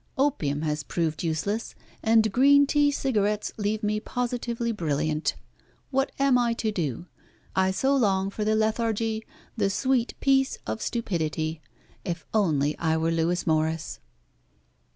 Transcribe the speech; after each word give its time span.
Opium 0.17 0.63
has 0.63 0.81
proved 0.81 1.21
useless, 1.21 1.75
and 2.01 2.31
green 2.31 2.65
tea 2.65 2.89
cigarettes 2.89 3.51
leave 3.57 3.83
me 3.83 3.99
positively 3.99 4.71
brilliant. 4.71 5.35
What 5.91 6.11
am 6.17 6.39
I 6.39 6.53
to 6.53 6.71
do? 6.71 7.05
I 7.55 7.69
so 7.69 7.95
long 7.95 8.31
for 8.31 8.43
the 8.43 8.55
lethargy, 8.55 9.23
the 9.57 9.69
sweet 9.69 10.15
peace 10.19 10.57
of 10.65 10.81
stupidity. 10.81 11.61
If 12.03 12.25
only 12.33 12.75
I 12.79 12.97
were 12.97 13.11
Lewis 13.11 13.45
Morris!" 13.45 13.99